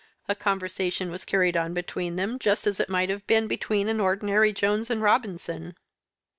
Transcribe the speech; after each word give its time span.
A 0.27 0.33
conversation 0.33 1.11
was 1.11 1.25
carried 1.25 1.55
on 1.55 1.75
between 1.75 2.15
them 2.15 2.39
just 2.39 2.65
as 2.65 2.79
it 2.79 2.89
might 2.89 3.09
have 3.11 3.27
been 3.27 3.45
between 3.45 3.87
an 3.87 3.99
ordinary 3.99 4.51
Jones 4.51 4.89
and 4.89 4.99
Robinson. 4.99 5.75